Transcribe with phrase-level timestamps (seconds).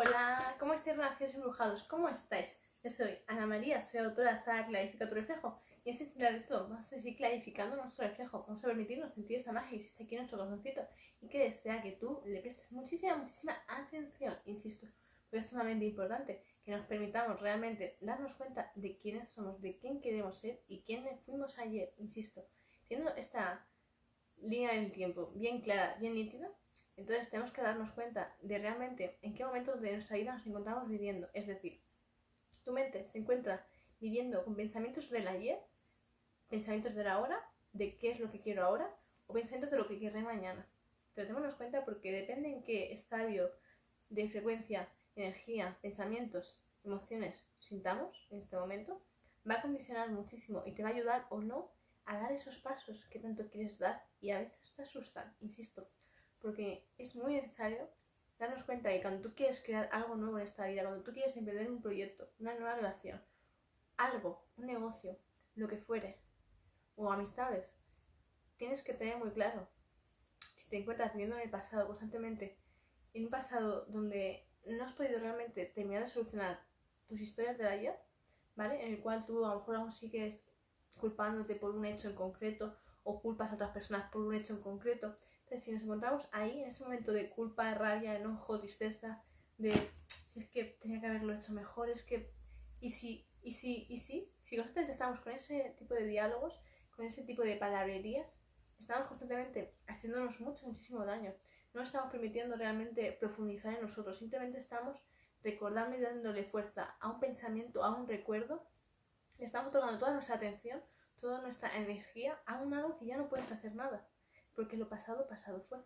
[0.00, 1.82] Hola, ¿cómo estáis, renacidos embrujados?
[1.82, 2.54] ¿Cómo estáis?
[2.84, 6.40] Yo soy Ana María, soy autora de Saga Clarifica tu reflejo y en este de
[6.42, 10.04] todo vamos a seguir clarificando nuestro reflejo, vamos a permitirnos sentir esa magia que existe
[10.04, 10.82] aquí en nuestro corazoncito
[11.20, 14.86] y que desea que tú le prestes muchísima, muchísima atención, insisto,
[15.24, 20.00] porque es sumamente importante que nos permitamos realmente darnos cuenta de quiénes somos, de quién
[20.00, 22.46] queremos ser y quiénes fuimos ayer, insisto,
[22.86, 23.66] teniendo esta
[24.36, 26.48] línea del tiempo bien clara, bien nítida,
[26.98, 30.88] entonces tenemos que darnos cuenta de realmente en qué momento de nuestra vida nos encontramos
[30.88, 31.28] viviendo.
[31.32, 31.78] Es decir,
[32.64, 33.64] tu mente se encuentra
[34.00, 35.60] viviendo con pensamientos del ayer,
[36.50, 37.40] pensamientos de la hora,
[37.72, 38.92] de qué es lo que quiero ahora,
[39.28, 40.66] o pensamientos de lo que querré mañana.
[41.10, 43.48] Entonces démonos cuenta porque depende en qué estadio
[44.10, 49.00] de frecuencia, energía, pensamientos, emociones sintamos en este momento,
[49.48, 51.70] va a condicionar muchísimo y te va a ayudar o no
[52.06, 55.86] a dar esos pasos que tanto quieres dar y a veces te asustan, insisto
[56.40, 57.88] porque es muy necesario
[58.38, 61.36] darnos cuenta que cuando tú quieres crear algo nuevo en esta vida, cuando tú quieres
[61.36, 63.20] emprender un proyecto, una nueva relación,
[63.96, 65.18] algo, un negocio,
[65.56, 66.20] lo que fuere,
[66.96, 67.74] o amistades,
[68.56, 69.68] tienes que tener muy claro
[70.56, 72.58] si te encuentras viviendo en el pasado constantemente,
[73.14, 76.60] en un pasado donde no has podido realmente terminar de solucionar
[77.06, 77.98] tus historias de ayer,
[78.54, 78.84] ¿vale?
[78.84, 80.44] En el cual tú a lo mejor aún sigues
[81.00, 84.60] culpándote por un hecho en concreto o culpas a otras personas por un hecho en
[84.60, 85.16] concreto,
[85.48, 89.22] entonces, si nos encontramos ahí, en ese momento de culpa, rabia, enojo, tristeza,
[89.56, 89.72] de
[90.08, 92.30] si es que tenía que haberlo hecho mejor, es que,
[92.80, 96.60] y si, y si, y si, si constantemente estamos con ese tipo de diálogos,
[96.94, 98.26] con ese tipo de palabrerías,
[98.78, 101.32] estamos constantemente haciéndonos mucho, muchísimo daño.
[101.72, 104.98] No estamos permitiendo realmente profundizar en nosotros, simplemente estamos
[105.42, 108.68] recordando y dándole fuerza a un pensamiento, a un recuerdo,
[109.38, 110.82] le estamos tomando toda nuestra atención,
[111.22, 114.06] toda nuestra energía a un algo que ya no puedes hacer nada
[114.58, 115.78] porque lo pasado, pasado fue.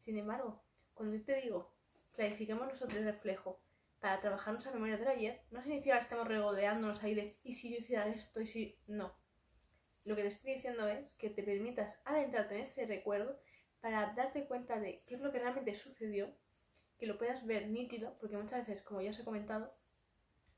[0.00, 0.60] Sin embargo,
[0.92, 1.72] cuando yo te digo,
[2.16, 3.62] clarifiquemos nosotros el reflejo
[4.00, 7.70] para trabajar nuestra memoria del ayer, no significa que estemos regodeándonos ahí de, ¿y si
[7.70, 8.40] yo hiciera esto?
[8.40, 8.76] ¿y si...?
[8.88, 9.14] No.
[10.04, 13.38] Lo que te estoy diciendo es que te permitas adentrarte en ese recuerdo
[13.80, 16.34] para darte cuenta de qué es lo que realmente sucedió,
[16.98, 19.72] que lo puedas ver nítido, porque muchas veces, como ya os he comentado,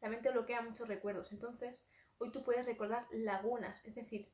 [0.01, 1.31] la mente bloquea muchos recuerdos.
[1.31, 4.33] Entonces, hoy tú puedes recordar lagunas, es decir,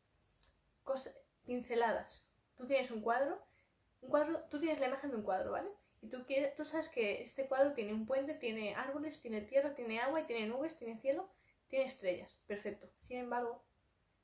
[0.85, 2.26] cosas pinceladas,
[2.57, 3.39] tú tienes un cuadro,
[4.01, 5.69] un cuadro, tú tienes la imagen de un cuadro, ¿vale?
[6.03, 9.75] Y tú, quieres, tú sabes que este cuadro tiene un puente, tiene árboles, tiene tierra,
[9.75, 11.29] tiene agua, y tiene nubes, tiene cielo,
[11.69, 12.43] tiene estrellas.
[12.47, 12.89] Perfecto.
[13.03, 13.65] Sin embargo,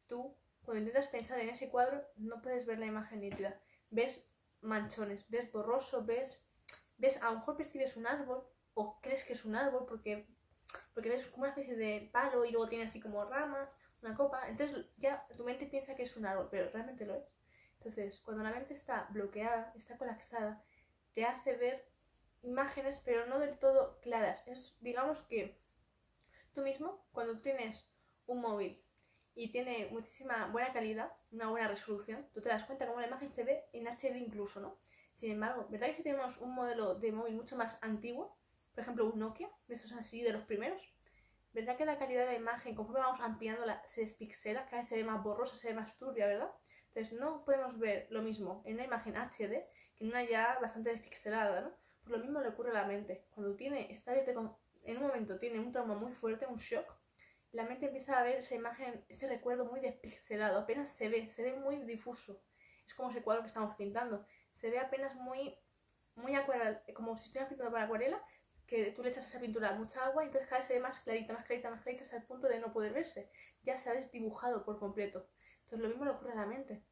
[0.06, 3.60] tú, cuando intentas pensar en ese cuadro, no puedes ver la imagen nítida.
[3.90, 4.22] Ves
[4.60, 6.40] manchones, ves borroso, ves,
[6.98, 8.44] ves, a lo mejor percibes un árbol,
[8.74, 10.26] o crees que es un árbol porque,
[10.94, 13.68] porque ves como una especie de palo y luego tiene así como ramas,
[14.02, 14.48] una copa.
[14.48, 17.24] Entonces ya tu mente piensa que es un árbol, pero realmente lo es.
[17.84, 20.62] Entonces, cuando la mente está bloqueada, está colapsada,
[21.14, 21.84] te hace ver
[22.42, 24.46] imágenes, pero no del todo claras.
[24.46, 25.58] Es, digamos que
[26.54, 27.84] tú mismo, cuando tienes
[28.26, 28.80] un móvil
[29.34, 33.32] y tiene muchísima buena calidad, una buena resolución, tú te das cuenta cómo la imagen
[33.32, 34.78] se ve en HD incluso, ¿no?
[35.12, 38.38] Sin embargo, ¿verdad que si tenemos un modelo de móvil mucho más antiguo,
[38.74, 40.80] por ejemplo un Nokia, de esos así, de los primeros,
[41.52, 44.96] ¿verdad que la calidad de la imagen, conforme vamos ampliándola, se despixela, cada vez se
[44.96, 46.50] ve más borrosa, se ve más turbia, ¿verdad?
[46.94, 49.66] Entonces no podemos ver lo mismo en una imagen HD
[49.96, 51.72] que en una ya bastante despixelada, ¿no?
[52.02, 53.26] Por lo mismo le ocurre a la mente.
[53.30, 57.00] Cuando tiene, está en un momento tiene un trauma muy fuerte, un shock,
[57.52, 61.42] la mente empieza a ver esa imagen, ese recuerdo muy despixelado, apenas se ve, se
[61.42, 62.42] ve muy difuso.
[62.86, 64.26] Es como ese cuadro que estamos pintando.
[64.54, 65.56] Se ve apenas muy,
[66.14, 68.20] muy acuarela, como si estuviera pintando para acuarela,
[68.66, 70.80] que tú le echas a esa pintura mucha agua y entonces cada vez se ve
[70.80, 73.30] más clarita, más clarita, más clarita hasta el punto de no poder verse.
[73.62, 75.28] Ya se ha desdibujado por completo.
[75.72, 76.82] Entonces lo mismo le ocurre a la mente.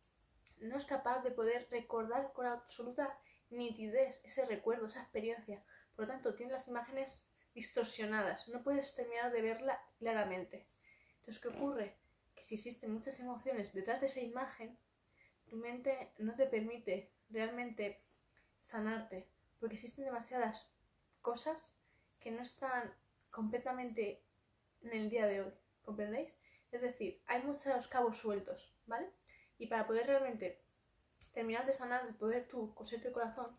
[0.56, 3.14] No es capaz de poder recordar con absoluta
[3.50, 5.62] nitidez ese recuerdo, esa experiencia.
[5.94, 7.20] Por lo tanto, tiene las imágenes
[7.54, 8.48] distorsionadas.
[8.48, 10.66] No puedes terminar de verla claramente.
[11.18, 11.98] Entonces, ¿qué ocurre?
[12.34, 14.78] Que si existen muchas emociones detrás de esa imagen,
[15.50, 18.00] tu mente no te permite realmente
[18.62, 20.66] sanarte, porque existen demasiadas
[21.20, 21.74] cosas
[22.18, 22.94] que no están
[23.30, 24.22] completamente
[24.80, 25.52] en el día de hoy.
[25.84, 26.39] ¿Comprendéis?
[26.70, 29.10] Es decir, hay muchos cabos sueltos, ¿vale?
[29.58, 30.62] Y para poder realmente
[31.32, 33.56] terminar de sanar, de poder tú coserte el corazón,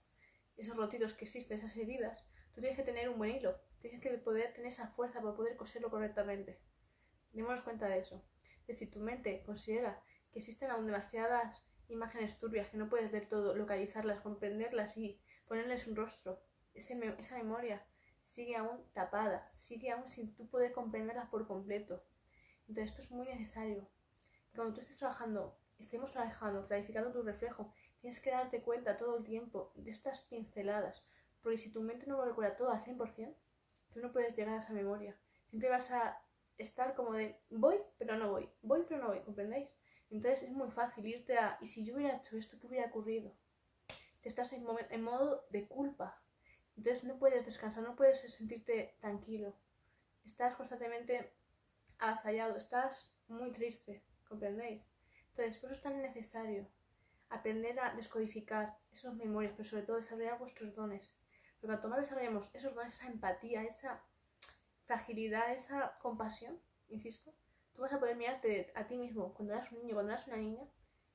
[0.58, 4.10] esos rotitos que existen, esas heridas, tú tienes que tener un buen hilo, tienes que
[4.18, 6.60] poder tener esa fuerza para poder coserlo correctamente.
[7.32, 8.24] Démonos cuenta de eso.
[8.68, 13.54] Si tu mente considera que existen aún demasiadas imágenes turbias que no puedes ver todo,
[13.54, 16.42] localizarlas, comprenderlas y ponerles un rostro,
[16.74, 16.96] esa
[17.36, 17.86] memoria
[18.24, 22.02] sigue aún tapada, sigue aún sin tú poder comprenderlas por completo.
[22.68, 23.88] Entonces esto es muy necesario.
[24.56, 29.24] Cuando tú estés trabajando, estemos trabajando, clarificando tu reflejo, tienes que darte cuenta todo el
[29.24, 31.04] tiempo de estas pinceladas.
[31.42, 33.36] Porque si tu mente no lo recuerda todo al 100%,
[33.92, 35.16] Tú no puedes llegar a esa memoria.
[35.50, 36.22] Siempre vas a
[36.58, 39.70] estar como de voy, pero no voy, voy, pero no voy, ¿comprendéis?
[40.10, 43.34] Entonces es muy fácil irte a, ¿y si yo hubiera hecho esto, qué hubiera ocurrido?
[44.22, 46.22] Te estás en, en modo de culpa.
[46.78, 49.56] Entonces no puedes descansar, no puedes sentirte tranquilo.
[50.26, 51.34] Estás constantemente
[52.02, 54.86] avasallado, estás muy triste, ¿comprendéis?
[55.30, 56.68] Entonces por eso es tan necesario
[57.30, 61.16] aprender a descodificar esas memorias, pero sobre todo desarrollar vuestros dones.
[61.60, 64.04] Porque cuanto más desarrollemos esos dones, esa empatía, esa
[64.86, 66.60] fragilidad, esa compasión,
[66.90, 67.32] insisto,
[67.74, 70.38] tú vas a poder mirarte a ti mismo cuando eras un niño, cuando eras una
[70.38, 70.64] niña,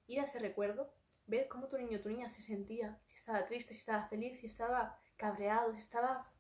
[0.07, 0.95] ir a ese recuerdo,
[1.27, 4.47] ver cómo tu niño tu niña se sentía, si estaba triste, si estaba feliz, si
[4.47, 6.31] estaba cabreado, si estaba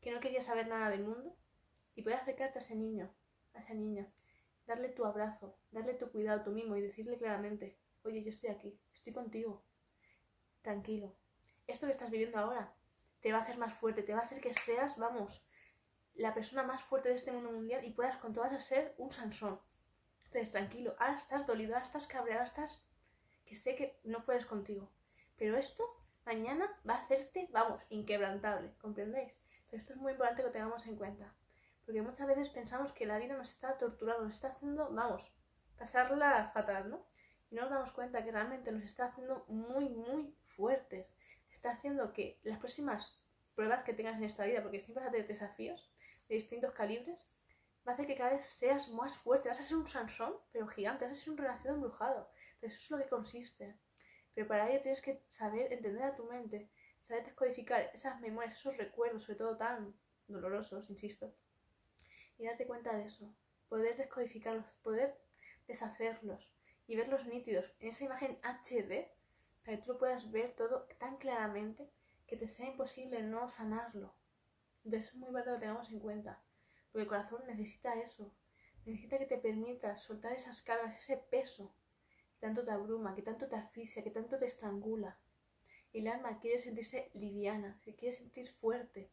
[0.00, 1.36] que no quería saber nada del mundo,
[1.94, 3.12] y poder acercarte a ese niño,
[3.54, 4.08] a esa niña,
[4.66, 8.78] darle tu abrazo, darle tu cuidado, tu mimo y decirle claramente, oye, yo estoy aquí,
[8.94, 9.64] estoy contigo,
[10.62, 11.14] tranquilo.
[11.66, 12.74] Esto que estás viviendo ahora
[13.20, 15.44] te va a hacer más fuerte, te va a hacer que seas, vamos,
[16.14, 19.60] la persona más fuerte de este mundo mundial y puedas con todas ser un Sansón.
[20.24, 22.86] Entonces, tranquilo, ahora estás dolido, ahora estás cabreado, estás
[23.44, 24.90] que sé que no puedes contigo.
[25.36, 25.84] Pero esto
[26.24, 29.32] mañana va a hacerte, vamos, inquebrantable, ¿comprendéis?
[29.70, 31.34] Esto es muy importante que lo tengamos en cuenta.
[31.84, 35.22] Porque muchas veces pensamos que la vida nos está torturando, nos está haciendo, vamos,
[35.76, 37.00] pasarla fatal, ¿no?
[37.50, 41.06] Y no nos damos cuenta que realmente nos está haciendo muy, muy fuertes.
[41.50, 45.12] Está haciendo que las próximas pruebas que tengas en esta vida, porque siempre vas a
[45.12, 45.92] tener desafíos,
[46.28, 47.30] de distintos calibres,
[47.86, 49.48] va a hacer que cada vez seas más fuerte.
[49.48, 52.30] Vas a ser un Sansón, pero gigante, vas a ser un renacido embrujado.
[52.54, 53.76] Entonces, eso es lo que consiste.
[54.34, 56.70] Pero para ello tienes que saber entender a tu mente,
[57.00, 59.94] saber descodificar esas memorias, esos recuerdos, sobre todo tan
[60.26, 61.34] dolorosos, insisto,
[62.42, 63.32] y darte cuenta de eso.
[63.68, 65.16] Poder descodificarlos, poder
[65.68, 66.50] deshacerlos
[66.88, 69.08] y verlos nítidos en esa imagen HD
[69.64, 71.88] para que tú puedas ver todo tan claramente
[72.26, 74.12] que te sea imposible no sanarlo.
[74.84, 76.42] Eso es muy importante que lo tengamos en cuenta,
[76.90, 78.34] porque el corazón necesita eso,
[78.84, 81.72] necesita que te permitas soltar esas cargas, ese peso
[82.34, 85.16] que tanto te abruma, que tanto te asfixia, que tanto te estrangula.
[85.92, 89.12] El alma quiere sentirse liviana, se quiere sentir fuerte,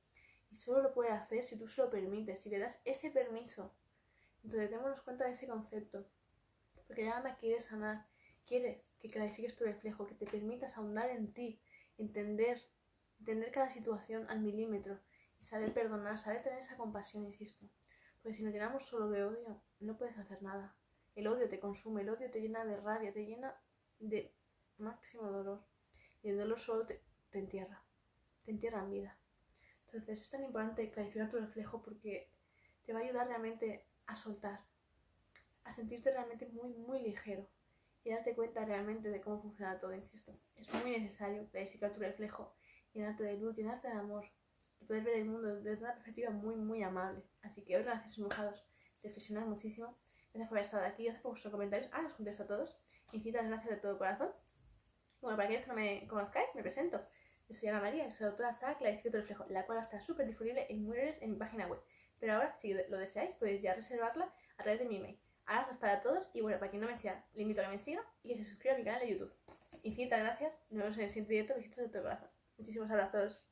[0.51, 3.73] y solo lo puede hacer si tú se lo permites, si le das ese permiso.
[4.43, 6.07] Entonces démonos cuenta de ese concepto,
[6.87, 8.07] porque el alma quiere sanar,
[8.47, 11.61] quiere que clarifiques tu reflejo, que te permitas ahondar en ti,
[11.97, 12.61] entender,
[13.19, 14.99] entender cada situación al milímetro,
[15.39, 17.65] y saber perdonar, saber tener esa compasión, insisto.
[18.21, 20.75] Porque si nos llenamos solo de odio, no puedes hacer nada.
[21.15, 23.55] El odio te consume, el odio te llena de rabia, te llena
[23.99, 24.33] de
[24.77, 25.63] máximo dolor.
[26.21, 27.83] Y el dolor solo te, entierra,
[28.43, 29.17] te entierra en vida.
[29.91, 32.31] Entonces es tan importante clarificar tu reflejo porque
[32.85, 34.61] te va a ayudar realmente a soltar,
[35.63, 37.47] a sentirte realmente muy, muy ligero
[38.03, 40.33] y darte cuenta realmente de cómo funciona todo, insisto.
[40.55, 42.53] Es muy necesario clarificar tu reflejo,
[42.93, 44.25] llenarte de luz, llenarte de amor,
[44.79, 47.23] y poder ver el mundo desde una perspectiva muy, muy amable.
[47.41, 48.63] Así que hoy gracias, embrujados,
[49.03, 49.87] reflexionar muchísimo.
[50.33, 51.89] Gracias por haber estado aquí, gracias por vuestros comentarios.
[51.91, 52.77] Ah, los contesto a todos.
[53.11, 54.29] Infinitas gracias de todo corazón.
[55.21, 57.01] Bueno, para aquellos que no me conozcáis, me presento.
[57.49, 60.67] Yo soy Ana María, soy autora SAC, la escrito reflejo, la cual está súper disponible
[60.69, 61.81] en Mujeres en mi página web.
[62.19, 65.19] Pero ahora, si lo deseáis, podéis ya reservarla a través de mi email.
[65.47, 67.79] Abrazos para todos y bueno, para quien no me siga, le invito a que me
[67.79, 69.33] siga y que se suscriba a mi canal de YouTube.
[69.81, 72.29] Infinitas gracias, nos vemos en el siguiente directo, besitos de todo corazón.
[72.59, 73.48] Muchísimos abrazos.